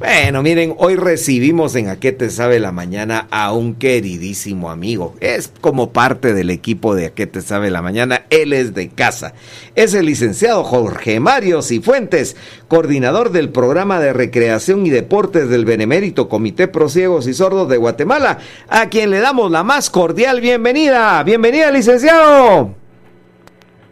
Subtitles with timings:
[0.00, 5.14] Bueno, miren, hoy recibimos en A qué te sabe la mañana a un queridísimo amigo.
[5.20, 8.24] Es como parte del equipo de A qué te sabe la mañana.
[8.30, 9.34] Él es de casa.
[9.74, 12.34] Es el licenciado Jorge Mario Cifuentes,
[12.66, 17.76] coordinador del programa de recreación y deportes del Benemérito Comité Pro Ciegos y Sordos de
[17.76, 18.38] Guatemala,
[18.70, 21.22] a quien le damos la más cordial bienvenida.
[21.24, 22.70] Bienvenida, licenciado.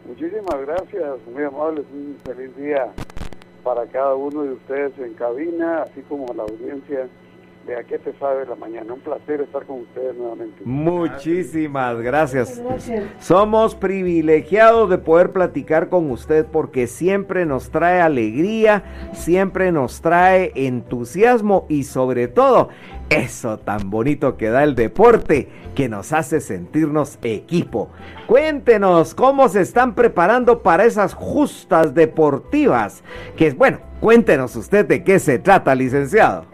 [0.06, 2.86] Muchísimas gracias, muy amables, un feliz día
[3.62, 7.08] para cada uno de ustedes en cabina, así como la audiencia
[7.66, 8.94] de A qué te sabe la mañana.
[8.94, 10.62] Un placer estar con ustedes nuevamente.
[10.64, 12.62] Muchísimas gracias.
[13.20, 20.50] Somos privilegiados de poder platicar con usted porque siempre nos trae alegría, siempre nos trae
[20.54, 22.70] entusiasmo y sobre todo
[23.10, 27.90] eso tan bonito que da el deporte que nos hace sentirnos equipo.
[28.26, 33.02] Cuéntenos cómo se están preparando para esas justas deportivas.
[33.36, 36.44] Que bueno, cuéntenos usted de qué se trata, licenciado.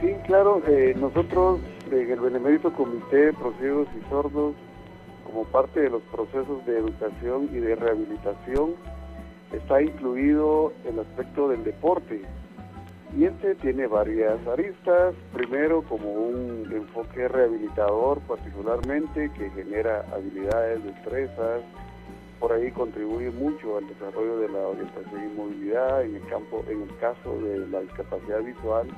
[0.00, 1.60] Sí, claro, eh, nosotros
[2.02, 4.54] en el Benemérito Comité de Procesos y Sordos,
[5.24, 8.72] como parte de los procesos de educación y de rehabilitación,
[9.52, 12.22] está incluido el aspecto del deporte
[13.16, 21.62] y este tiene varias aristas, primero como un enfoque rehabilitador particularmente que genera habilidades, destrezas,
[22.40, 26.82] por ahí contribuye mucho al desarrollo de la orientación y movilidad en el campo, en
[26.82, 28.88] el caso de la discapacidad visual.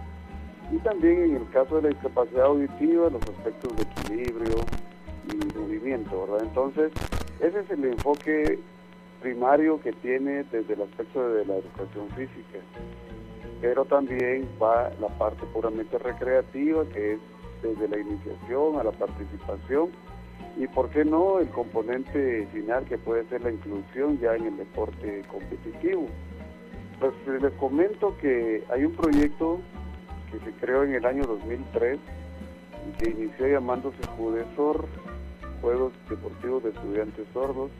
[0.72, 4.64] Y también en el caso de la discapacidad auditiva, los aspectos de equilibrio
[5.30, 6.46] y movimiento, ¿verdad?
[6.48, 6.90] Entonces,
[7.40, 8.58] ese es el enfoque
[9.20, 12.58] primario que tiene desde el aspecto de la educación física
[13.60, 17.20] pero también va la parte puramente recreativa, que es
[17.62, 19.90] desde la iniciación a la participación,
[20.56, 24.56] y por qué no el componente final que puede ser la inclusión ya en el
[24.56, 26.06] deporte competitivo.
[26.98, 27.12] Pues
[27.42, 29.60] les comento que hay un proyecto
[30.30, 31.98] que se creó en el año 2003
[32.88, 34.86] y que inició llamándose JUDESOR,
[35.60, 37.70] Juegos Deportivos de Estudiantes Sordos,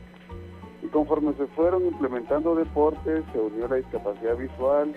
[0.83, 4.93] y conforme se fueron implementando deportes, se unió la discapacidad visual,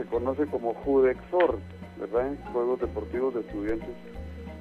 [0.00, 1.58] se conoce como Judexor,
[1.98, 2.32] ¿verdad?
[2.52, 3.90] Juegos Deportivos de Estudiantes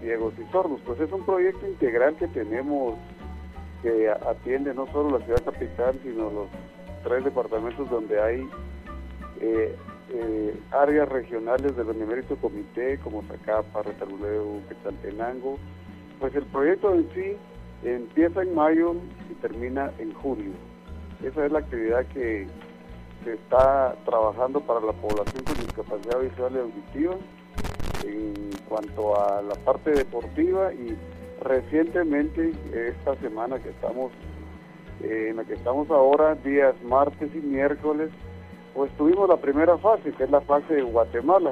[0.01, 0.81] Ciegos y Sordos.
[0.85, 2.95] Pues es un proyecto integral que tenemos
[3.81, 6.47] que atiende no solo la ciudad capital, sino los
[7.05, 8.49] tres departamentos donde hay
[9.39, 9.73] eh,
[10.11, 15.57] eh, áreas regionales del Benemérito Comité, como Zacapa, Retaluleo, Quetzaltenango.
[16.19, 17.37] Pues el proyecto en sí
[17.85, 18.93] empieza en mayo
[19.31, 20.51] y termina en junio.
[21.23, 22.45] Esa es la actividad que
[23.23, 27.15] se está trabajando para la población con discapacidad visual y auditiva
[28.05, 30.95] en cuanto a la parte deportiva y
[31.41, 34.11] recientemente esta semana que estamos
[35.03, 38.09] eh, en la que estamos ahora días martes y miércoles
[38.73, 41.51] pues tuvimos la primera fase que es la fase de Guatemala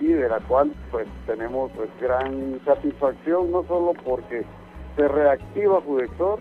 [0.00, 4.44] y de la cual pues tenemos pues gran satisfacción no solo porque
[4.96, 6.38] se reactiva Judexor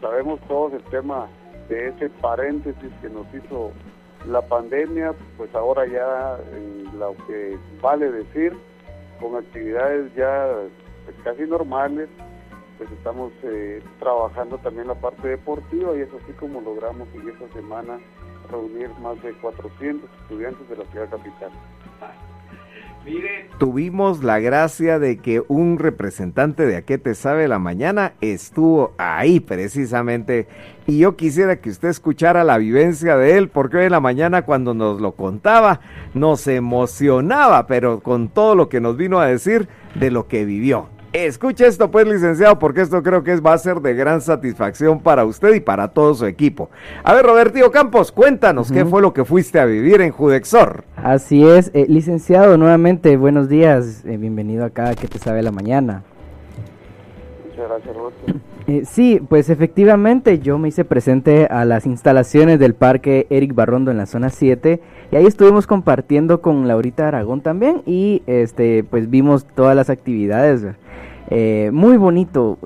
[0.00, 1.28] sabemos todos el tema
[1.68, 3.72] de ese paréntesis que nos hizo
[4.26, 8.56] la pandemia, pues ahora ya en lo que vale decir,
[9.20, 10.48] con actividades ya
[11.04, 12.08] pues, casi normales,
[12.78, 17.48] pues estamos eh, trabajando también la parte deportiva y es así como logramos en esta
[17.52, 17.98] semana
[18.50, 21.50] reunir más de 400 estudiantes de la ciudad capital.
[23.58, 28.92] Tuvimos la gracia de que un representante de A qué te sabe la mañana estuvo
[28.98, 30.48] ahí precisamente
[30.86, 34.42] y yo quisiera que usted escuchara la vivencia de él porque hoy en la mañana
[34.42, 35.80] cuando nos lo contaba
[36.14, 40.88] nos emocionaba pero con todo lo que nos vino a decir de lo que vivió.
[41.14, 44.98] Escuche esto pues, licenciado, porque esto creo que es, va a ser de gran satisfacción
[44.98, 46.70] para usted y para todo su equipo.
[47.04, 50.82] A ver, Roberto Campos, cuéntanos qué fue lo que fuiste a vivir en Judexor.
[50.96, 56.02] Así es, eh, licenciado, nuevamente, buenos días, eh, bienvenido acá, que te sabe la mañana.
[57.48, 58.53] Muchas gracias, Roberto.
[58.66, 63.90] Eh, sí, pues efectivamente yo me hice presente a las instalaciones del Parque Eric Barrondo
[63.90, 64.80] en la zona 7
[65.12, 70.64] y ahí estuvimos compartiendo con Laurita Aragón también y este pues vimos todas las actividades.
[71.30, 72.58] Eh, muy bonito.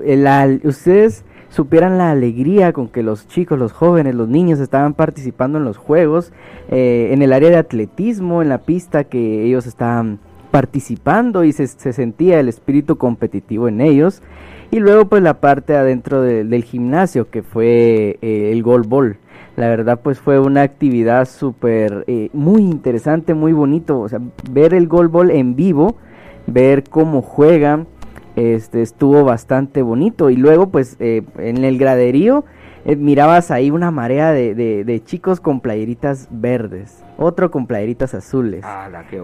[0.62, 5.64] ustedes supieran la alegría con que los chicos, los jóvenes, los niños estaban participando en
[5.64, 6.32] los juegos,
[6.68, 10.20] eh, en el área de atletismo, en la pista que ellos estaban
[10.50, 14.22] participando y se, sentía el espíritu competitivo en ellos.
[14.70, 19.16] Y luego pues la parte adentro del gimnasio que fue eh, el goalball.
[19.56, 23.98] La verdad pues fue una actividad súper, muy interesante, muy bonito.
[23.98, 24.20] O sea,
[24.50, 25.96] ver el goalball en vivo,
[26.46, 27.86] ver cómo juegan
[28.38, 32.44] este estuvo bastante bonito y luego pues eh, en el graderío
[32.88, 38.64] eh, mirabas ahí una marea de, de, chicos con playeritas verdes, otro con playeritas azules,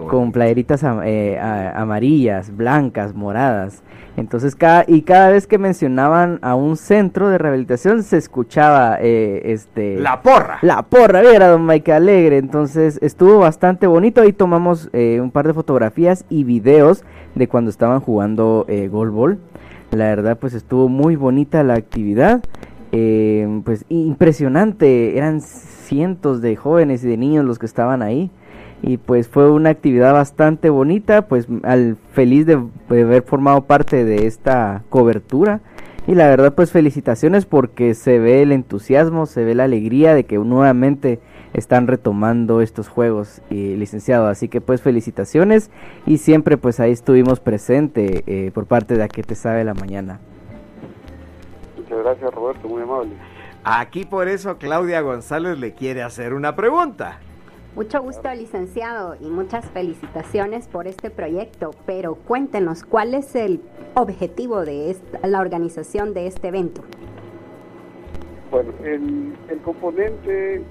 [0.07, 1.39] con playeritas eh,
[1.75, 3.83] amarillas, blancas, moradas.
[4.17, 9.41] Entonces, cada, y cada vez que mencionaban a un centro de rehabilitación, se escuchaba eh,
[9.45, 9.97] este...
[9.99, 10.57] La porra.
[10.61, 12.37] La porra, era don Mike Alegre.
[12.37, 14.21] Entonces, estuvo bastante bonito.
[14.21, 17.03] Ahí tomamos eh, un par de fotografías y videos
[17.35, 19.37] de cuando estaban jugando eh, Ball.
[19.91, 22.41] La verdad, pues estuvo muy bonita la actividad.
[22.97, 25.17] Eh, pues impresionante.
[25.17, 28.31] Eran cientos de jóvenes y de niños los que estaban ahí
[28.81, 34.27] y pues fue una actividad bastante bonita, pues al feliz de, haber formado parte de
[34.27, 35.61] esta cobertura
[36.07, 40.25] y la verdad pues felicitaciones porque se ve el entusiasmo, se ve la alegría de
[40.25, 41.19] que nuevamente
[41.53, 44.27] están retomando estos juegos, y licenciado.
[44.27, 45.71] Así que pues felicitaciones
[46.05, 49.73] y siempre pues ahí estuvimos presente eh, por parte de A que te sabe la
[49.73, 50.19] mañana.
[51.85, 53.11] Muchas gracias Roberto, muy amable.
[53.63, 57.19] Aquí por eso Claudia González le quiere hacer una pregunta.
[57.75, 61.71] Mucho gusto, licenciado, y muchas felicitaciones por este proyecto.
[61.85, 63.61] Pero cuéntenos, ¿cuál es el
[63.93, 66.83] objetivo de la organización de este evento?
[68.49, 70.63] Bueno, el, componente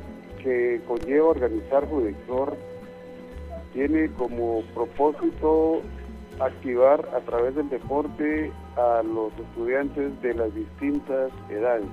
[0.42, 2.56] que conlleva organizar Judexor
[3.72, 5.82] tiene como propósito
[6.40, 11.86] activar a través del deporte a los estudiantes de las distintas edades.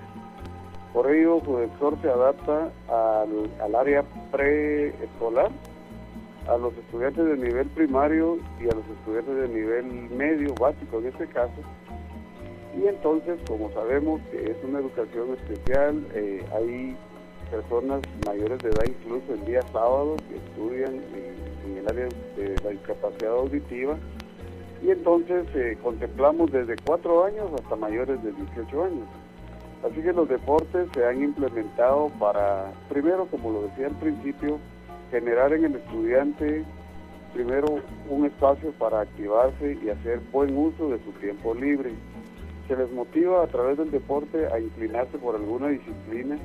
[0.93, 5.49] Por ello, Judexor se adapta al, área preescolar,
[6.47, 11.07] a los estudiantes de nivel primario y a los estudiantes de nivel medio, básico en
[11.07, 11.61] este caso.
[12.77, 16.97] Y entonces, como sabemos que es una educación especial, eh, hay
[17.49, 22.69] personas mayores de edad, incluso el día sábado, que estudian en, el área de la
[22.71, 23.97] discapacidad auditiva.
[24.81, 29.07] Y entonces eh, contemplamos desde cuatro años hasta mayores de 18 años.
[29.83, 34.59] Así que los deportes se han implementado para, primero, como lo decía al principio,
[35.11, 36.63] generar en el estudiante,
[37.33, 37.79] primero,
[38.09, 41.91] un espacio para activarse y hacer buen uso de su tiempo libre.
[42.67, 46.37] Se les motiva a través del deporte a inclinarse por alguna disciplina,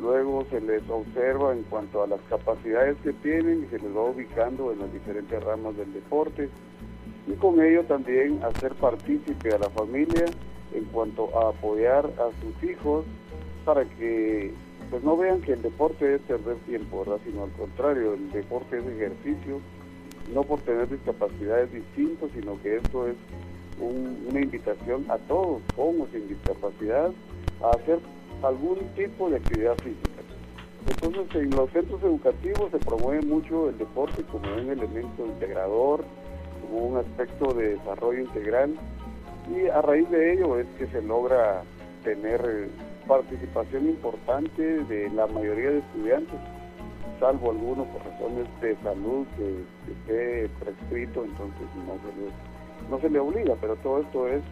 [0.00, 4.04] luego se les observa en cuanto a las capacidades que tienen y se les va
[4.04, 6.48] ubicando en las diferentes ramas del deporte
[7.26, 10.26] y con ello también hacer partícipe a la familia
[10.74, 13.04] en cuanto a apoyar a sus hijos
[13.64, 14.52] para que
[14.90, 18.86] pues no vean que el deporte es perder tiempo, sino al contrario, el deporte es
[18.86, 19.60] ejercicio,
[20.34, 23.16] no por tener discapacidades distintas, sino que esto es
[23.80, 27.10] una invitación a todos, con sin discapacidad,
[27.62, 28.00] a hacer
[28.42, 30.10] algún tipo de actividad física.
[30.86, 36.04] Entonces, en los centros educativos se promueve mucho el deporte como un elemento integrador,
[36.76, 38.74] un aspecto de desarrollo integral
[39.50, 41.62] y a raíz de ello es que se logra
[42.04, 42.68] tener
[43.06, 46.38] participación importante de la mayoría de estudiantes,
[47.18, 53.10] salvo algunos por razones de salud que, esté prescrito, entonces no se, le, no se
[53.10, 54.42] le obliga, pero todo esto es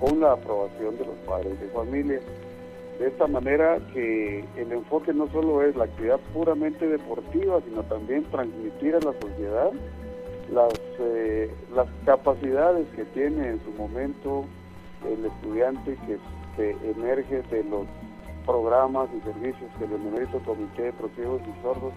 [0.00, 2.20] con la aprobación de los padres de familia.
[2.98, 8.24] De esta manera que el enfoque no solo es la actividad puramente deportiva, sino también
[8.24, 9.70] transmitir a la sociedad
[10.52, 14.44] las, eh, las capacidades que tiene en su momento
[15.06, 16.18] el estudiante que,
[16.90, 17.86] emerge de los
[18.44, 21.92] programas y servicios que el Benemérito Comité de Propios y Sordos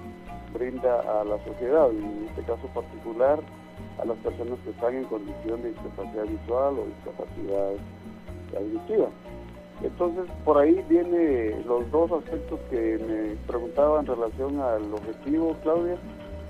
[0.53, 3.39] brinda a la sociedad, y en este caso particular
[3.99, 7.71] a las personas que están en condición de discapacidad visual o discapacidad
[8.55, 9.07] auditiva.
[9.81, 15.97] Entonces, por ahí vienen los dos aspectos que me preguntaba en relación al objetivo, Claudia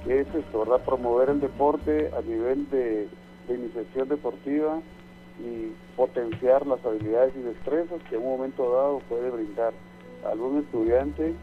[0.07, 0.83] es esto, ¿verdad?
[0.83, 3.07] Promover el deporte a nivel de,
[3.49, 4.79] iniciación deportiva
[5.43, 9.73] y potenciar las habilidades y destrezas que en un momento dado puede brindar
[10.25, 11.33] a algún estudiante,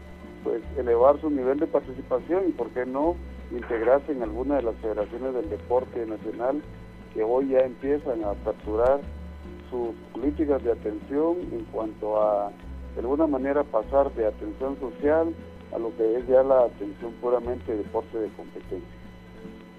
[0.43, 3.15] pues elevar su nivel de participación y, ¿por qué no?,
[3.51, 6.63] integrarse en alguna de las federaciones del deporte nacional
[7.13, 9.01] que hoy ya empiezan a aperturar
[9.69, 12.51] sus políticas de atención en cuanto a,
[12.95, 15.33] de alguna manera, pasar de atención social
[15.73, 18.99] a lo que es ya la atención puramente deporte de competencia.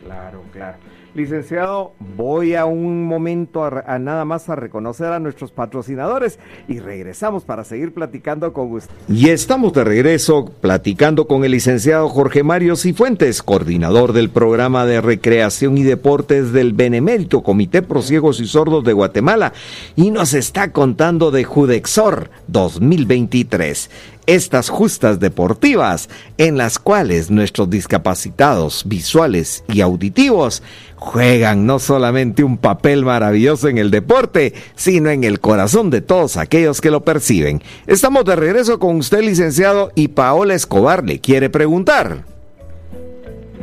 [0.05, 0.79] Claro, claro.
[1.13, 7.45] Licenciado, voy a un momento a, nada más a reconocer a nuestros patrocinadores y regresamos
[7.45, 8.95] para seguir platicando con usted.
[9.09, 15.01] Y estamos de regreso platicando con el licenciado Jorge Mario Cifuentes, coordinador del programa de
[15.01, 19.53] recreación y deportes del Benemérito Comité Pro Ciegos y Sordos de Guatemala
[19.97, 23.91] y nos está contando de Judexor 2023
[24.35, 26.09] estas justas deportivas
[26.39, 30.63] en las cuales nuestros discapacitados visuales y auditivos
[30.95, 36.37] juegan no solamente un papel maravilloso en el deporte, sino en el corazón de todos
[36.37, 37.61] aquellos que lo perciben.
[37.89, 42.25] Estamos de regreso con usted, licenciado, y Paola Escobar le quiere preguntar.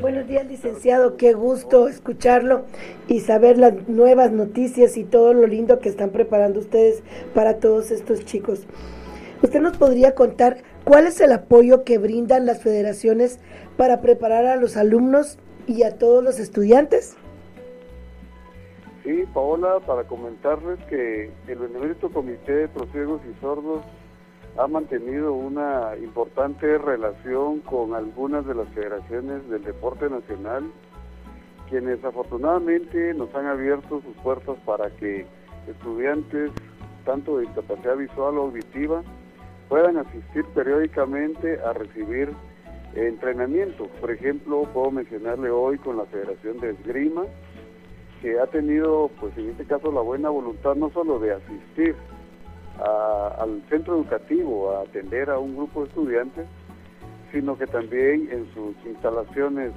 [0.01, 1.15] Buenos días, licenciado.
[1.15, 2.65] Qué gusto escucharlo
[3.07, 7.91] y saber las nuevas noticias y todo lo lindo que están preparando ustedes para todos
[7.91, 8.67] estos chicos.
[9.41, 13.39] ¿Usted nos podría contar cuál es el apoyo que brindan las federaciones
[13.77, 17.15] para preparar a los alumnos y a todos los estudiantes?
[19.03, 23.83] Sí, Paola, para comentarles que el Benemérito Comité de Prosiegos y Sordos
[24.57, 30.63] ha mantenido una importante relación con algunas de las federaciones del deporte nacional,
[31.69, 35.27] quienes afortunadamente nos han abierto sus puertas para que
[35.67, 36.51] estudiantes
[37.05, 39.03] tanto de discapacidad visual o auditiva
[39.69, 42.31] puedan asistir periódicamente a recibir
[42.95, 43.87] entrenamiento.
[43.99, 47.23] Por ejemplo, puedo mencionarle hoy con la Federación de Esgrima,
[48.21, 51.95] que ha tenido, pues en este caso, la buena voluntad no solo de asistir
[52.79, 56.45] al centro educativo a atender a un grupo de estudiantes,
[57.31, 59.71] sino que también en sus instalaciones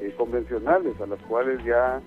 [0.00, 2.00] eh, convencionales, a las cuales ya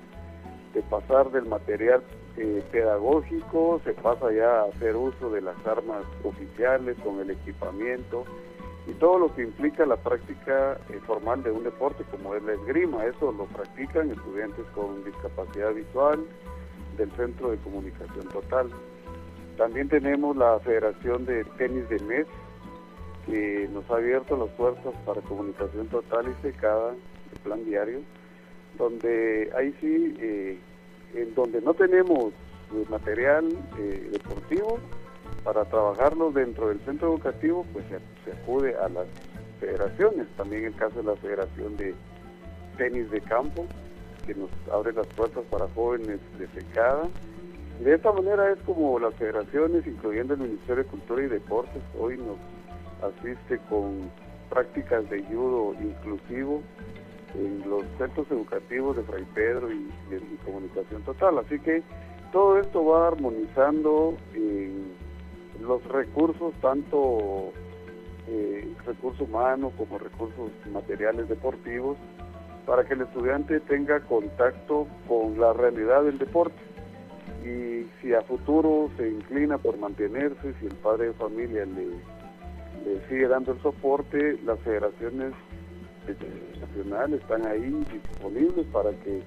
[0.74, 2.04] de pasar del material
[2.38, 8.26] eh, pedagógico, se pasa ya a hacer uso de las armas oficiales con el equipamiento
[8.88, 12.54] y todo lo que implica la práctica eh, formal de un deporte como es la
[12.54, 13.06] esgrima.
[13.06, 16.26] Eso lo practican estudiantes con discapacidad visual
[16.98, 18.70] del Centro de Comunicación Total.
[19.58, 22.28] También tenemos la Federación de Tenis de MES,
[23.26, 28.02] que nos ha abierto las puertas para comunicación total y secada, de plan diario,
[28.78, 30.58] donde ahí sí eh,
[31.14, 32.34] en donde no tenemos
[32.74, 34.80] eh, material eh, deportivo
[35.44, 37.86] para trabajarlo dentro del centro educativo, pues
[38.26, 39.08] se, acude a las
[39.60, 41.94] federaciones, también el caso de la Federación de
[42.78, 43.66] Tenis de Campo,
[44.26, 47.10] que nos abre las puertas para jóvenes de secada.
[47.84, 52.18] De esta manera es como las federaciones, incluyendo el Ministerio de Cultura y Deportes, hoy
[52.18, 52.38] nos
[53.12, 54.10] asiste con
[54.50, 56.62] prácticas de judo inclusivo
[57.36, 61.38] en los centros educativos de Fray Pedro y, de Comunicación Total.
[61.40, 61.84] Así que
[62.32, 64.16] todo esto va armonizando
[65.62, 67.52] los recursos, tanto
[68.28, 71.98] eh, recursos humanos como recursos materiales deportivos,
[72.66, 76.56] para que el estudiante tenga contacto con la realidad del deporte.
[77.44, 83.28] Y si a futuro se inclina por mantenerse, si el padre de familia le sigue
[83.28, 85.34] dando el soporte, las federaciones
[86.60, 89.22] nacional están ahí disponibles para que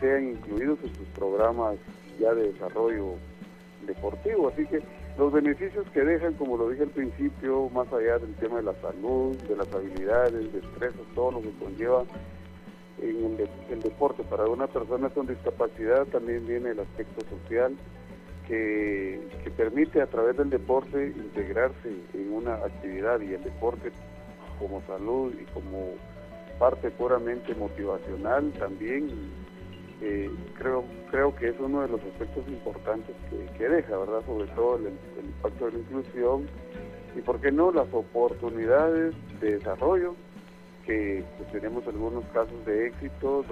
[0.00, 1.76] sean incluidos en sus programas
[2.18, 3.14] ya de desarrollo
[3.86, 4.48] deportivo.
[4.48, 4.82] Así que
[5.18, 8.74] los beneficios que dejan, como lo dije al principio, más allá del tema de la
[8.74, 12.04] salud, de las habilidades, destrezas, todo lo que conlleva
[13.00, 13.38] en
[13.70, 17.74] el, deporte para una persona con discapacidad, también viene el aspecto social
[18.46, 23.92] que, que permite a través del deporte integrarse en una actividad y el deporte
[24.58, 25.94] como salud y como
[26.58, 29.10] parte puramente motivacional también
[30.02, 33.14] eh, creo creo que es uno de los aspectos importantes
[33.56, 34.92] que, deja verdad sobre todo el,
[35.24, 36.46] impacto de la inclusión
[37.16, 40.14] y por qué no las oportunidades de desarrollo
[40.84, 43.44] que tenemos algunos casos de éxito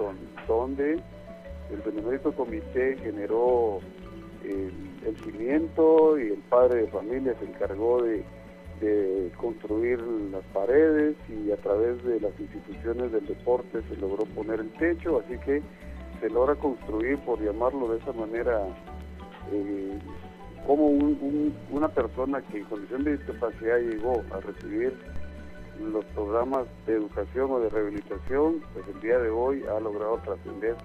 [0.47, 0.99] donde,
[1.71, 3.79] el Benemérito Comité generó
[4.43, 4.71] el,
[5.05, 8.23] el cimiento y el padre de familia se encargó de
[8.79, 9.99] de construir
[10.31, 15.19] las paredes y a través de las instituciones del deporte se logró poner el techo,
[15.19, 15.61] así que
[16.19, 18.67] se logra construir, por llamarlo de esa manera,
[19.51, 19.99] eh,
[20.65, 24.97] como una persona que en condición de discapacidad llegó a recibir
[25.79, 30.75] los programas de educación o de rehabilitación, pues el día de hoy ha logrado trascender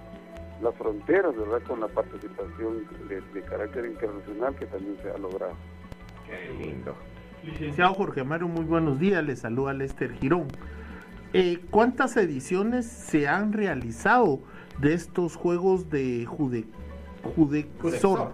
[0.60, 5.54] las fronteras, ¿verdad?, con la participación de, de carácter internacional que también se ha logrado.
[6.26, 6.94] Qué lindo.
[7.44, 9.24] Licenciado Jorge Mario, muy buenos días.
[9.24, 10.48] Le saluda Lester Girón.
[11.32, 14.40] Eh, ¿Cuántas ediciones se han realizado
[14.78, 16.66] de estos juegos de Jude,
[17.34, 18.32] Judexor?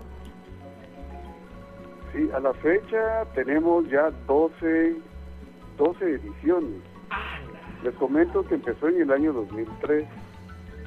[2.13, 4.97] Sí, a la fecha tenemos ya 12,
[5.79, 6.81] 12 ediciones.
[7.85, 10.05] Les comento que empezó en el año 2003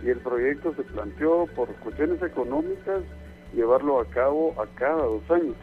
[0.04, 3.02] y el proyecto se planteó por cuestiones económicas
[3.54, 5.56] llevarlo a cabo a cada dos años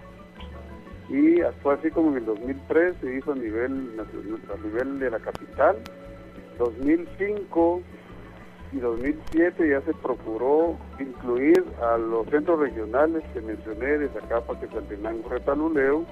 [1.09, 5.19] y fue así como en el 2003 se hizo a nivel a nivel de la
[5.21, 5.77] capital.
[6.59, 7.83] 2005
[8.73, 15.29] y 2007 ya se procuró incluir a los centros regionales que mencioné de Zacapa, Quetzaltenango,
[15.29, 16.05] Retaluleo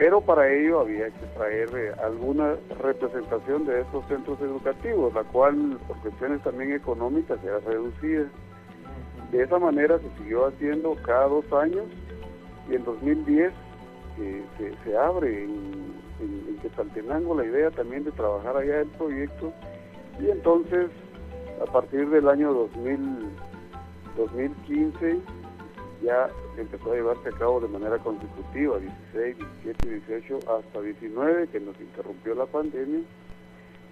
[0.00, 5.78] pero para ello había que traer eh, alguna representación de estos centros educativos, la cual
[5.86, 8.24] por cuestiones también económicas era reducida.
[9.30, 11.84] De esa manera se siguió haciendo cada dos años
[12.68, 13.52] y en 2010
[14.18, 14.42] eh,
[14.84, 19.52] se, abre en, en, la idea también de trabajar allá el proyecto
[20.20, 20.90] y entonces
[21.62, 22.98] a partir del año 2000,
[24.16, 25.20] 2015
[26.02, 31.60] ya empezó a llevarse a cabo de manera consecutiva, 16, 17, 18 hasta 19, que
[31.60, 33.00] nos interrumpió la pandemia.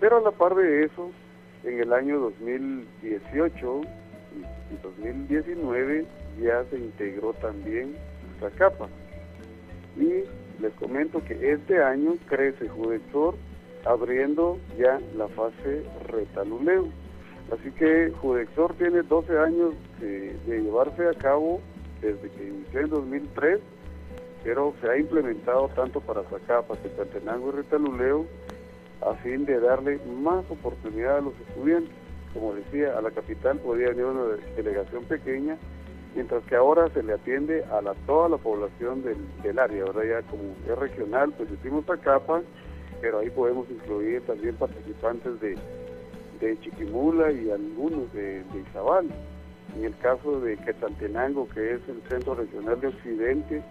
[0.00, 1.10] Pero a la par de eso,
[1.64, 3.80] en el año 2018
[4.70, 6.06] y 2019
[6.40, 7.96] ya se integró también
[8.56, 8.88] capa
[9.96, 10.24] Y
[10.60, 13.34] les comento que este año crece Judexor
[13.84, 16.88] abriendo ya la fase retaluleo.
[17.52, 21.60] Así que Judexor tiene 12 años de llevarse a cabo
[22.00, 23.60] desde que inició en 2003,
[24.44, 28.26] pero se ha implementado tanto para Zacapa, Tecatenango y Retaluleo
[29.00, 31.92] a fin de darle más oportunidad a los estudiantes.
[32.34, 35.56] Como decía, a la capital podía venir una delegación pequeña,
[36.18, 40.02] mientras que ahora se le atiende a toda la población del, área, ¿verdad?
[40.02, 42.42] Ya como es regional, pues decimos Zacapa,
[43.00, 45.56] pero ahí podemos incluir también participantes de,
[46.60, 49.06] Chiquimula y algunos de, de Izabal.
[49.76, 53.62] En el caso de Quetzaltenango, que es el Centro Regional de Occidente,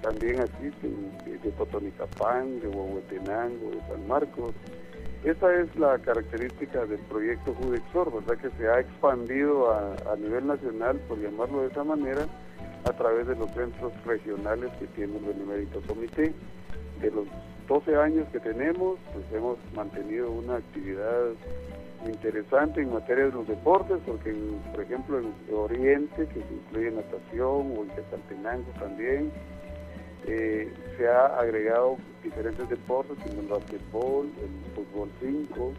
[0.00, 4.52] también asisten de, de Totonicapán, de Huehuetenango, de San Marcos.
[5.24, 8.42] Esa es la característica del proyecto Judexor, ¿verdad?
[8.42, 12.26] Que se ha expandido a, nivel nacional, por llamarlo de esa manera,
[12.84, 16.34] a través de los centros regionales que tiene el Benemérito Comité.
[17.00, 17.28] De los
[17.68, 21.30] 12 años que tenemos, pues hemos mantenido una actividad
[22.04, 24.34] interesante en materia de los deportes, porque
[24.72, 29.30] por ejemplo en Oriente, que incluye natación, o en Quetzaltenango también,
[30.26, 35.72] eh, se ha agregado diferentes deportes como el basquetbol, el fútbol 5.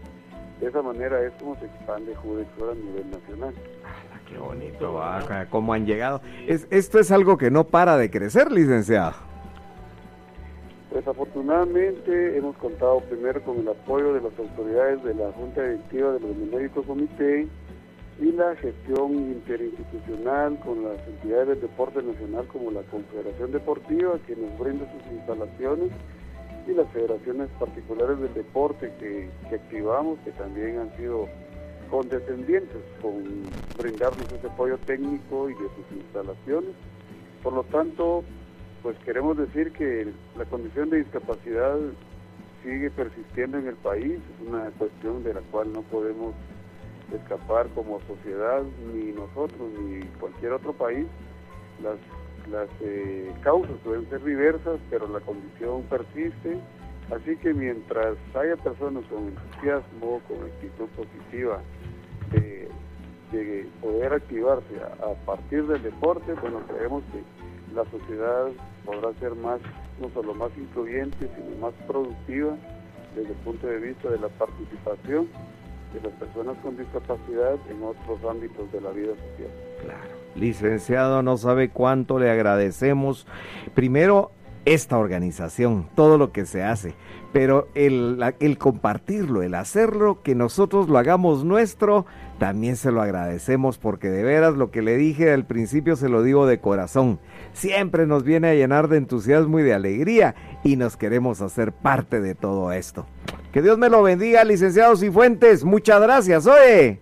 [0.59, 3.53] De esa manera es como se expande Judexor a nivel nacional.
[3.83, 6.21] Ah, qué bonito, va, cómo han llegado.
[6.47, 9.13] Es, esto es algo que no para de crecer, licenciado.
[10.93, 16.23] Desafortunadamente hemos contado primero con el apoyo de las autoridades de la Junta Directiva del
[16.23, 17.47] Benemérito Comité
[18.23, 24.33] y la gestión interinstitucional con las entidades del deporte nacional como la Confederación Deportiva que
[24.37, 25.91] nos brinda sus instalaciones
[26.65, 31.27] y las federaciones particulares del deporte que, que activamos que también han sido
[31.91, 33.43] condescendientes con
[33.77, 36.71] brindarnos ese apoyo técnico y de sus instalaciones.
[37.43, 38.23] Por lo tanto,
[38.83, 41.77] pues queremos decir que la condición de discapacidad
[42.63, 46.33] sigue persistiendo en el país, es una cuestión de la cual no podemos
[47.17, 51.05] escapar como sociedad, ni nosotros, ni cualquier otro país.
[51.81, 51.97] Las,
[52.81, 56.57] eh, causas pueden ser diversas, pero la condición persiste.
[57.11, 61.61] Así que mientras haya personas con entusiasmo, con actitud positiva,
[62.31, 62.69] de,
[63.81, 67.23] poder activarse a, a partir del deporte, bueno, creemos que
[67.73, 68.47] la sociedad
[68.85, 69.59] podrá ser más,
[69.99, 72.55] no solo más incluyente, sino más productiva
[73.15, 75.27] desde el punto de vista de la participación
[75.93, 79.49] de las personas con discapacidad en otros ámbitos de la vida social.
[79.81, 80.23] Claro.
[80.35, 83.27] Licenciado, no sabe cuánto le agradecemos.
[83.75, 84.31] Primero,
[84.65, 86.95] esta organización, todo lo que se hace,
[87.33, 92.05] pero el, el, compartirlo, el hacerlo, que nosotros lo hagamos nuestro,
[92.39, 96.23] también se lo agradecemos porque de veras lo que le dije al principio se lo
[96.23, 97.19] digo de corazón,
[97.51, 102.21] siempre nos viene a llenar de entusiasmo y de alegría y nos queremos hacer parte
[102.21, 103.05] de todo esto.
[103.53, 106.99] Que Dios me lo bendiga, licenciados y fuentes, muchas gracias, oye.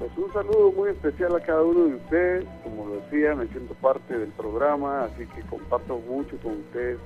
[0.00, 2.44] Pues un saludo muy especial a cada uno de ustedes.
[2.64, 6.98] Como lo decía, me siento parte del programa, así que comparto mucho con ustedes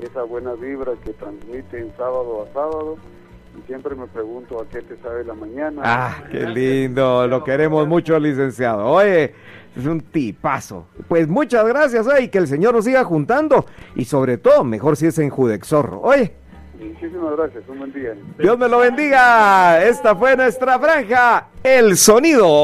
[0.00, 2.96] esa buena vibra que transmiten sábado a sábado.
[3.58, 5.82] Y siempre me pregunto a qué te sabe la mañana.
[5.84, 7.26] Ah, qué lindo.
[7.28, 8.86] Lo queremos mucho, licenciado.
[8.86, 9.34] Oye,
[9.76, 10.86] es un tipazo.
[11.08, 13.66] Pues muchas gracias, y que el Señor nos siga juntando.
[13.94, 16.00] Y sobre todo, mejor si es en Judexorro.
[16.00, 16.43] Oye.
[16.78, 18.14] Muchísimas gracias, un buen día.
[18.38, 19.84] Dios me lo bendiga.
[19.84, 22.62] Esta fue nuestra franja, El Sonido.